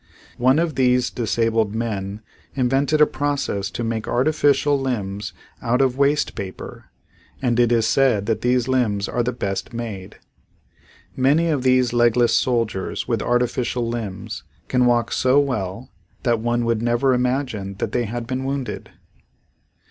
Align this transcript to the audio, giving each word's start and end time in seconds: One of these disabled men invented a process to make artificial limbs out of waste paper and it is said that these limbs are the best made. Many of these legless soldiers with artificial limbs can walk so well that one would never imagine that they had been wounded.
One 0.39 0.57
of 0.57 0.73
these 0.73 1.11
disabled 1.11 1.75
men 1.75 2.21
invented 2.55 3.01
a 3.01 3.05
process 3.05 3.69
to 3.69 3.83
make 3.83 4.07
artificial 4.07 4.79
limbs 4.79 5.31
out 5.61 5.79
of 5.79 5.95
waste 5.95 6.33
paper 6.33 6.85
and 7.39 7.59
it 7.59 7.71
is 7.71 7.85
said 7.85 8.25
that 8.25 8.41
these 8.41 8.67
limbs 8.67 9.07
are 9.07 9.21
the 9.21 9.31
best 9.31 9.73
made. 9.73 10.15
Many 11.15 11.49
of 11.49 11.61
these 11.61 11.93
legless 11.93 12.33
soldiers 12.33 13.07
with 13.07 13.21
artificial 13.21 13.87
limbs 13.87 14.43
can 14.67 14.87
walk 14.87 15.11
so 15.11 15.39
well 15.39 15.91
that 16.23 16.39
one 16.39 16.65
would 16.65 16.81
never 16.81 17.13
imagine 17.13 17.75
that 17.75 17.91
they 17.91 18.05
had 18.05 18.25
been 18.25 18.43
wounded. 18.43 18.89